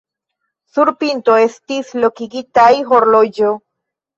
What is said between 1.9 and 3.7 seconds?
lokigitaj horloĝo.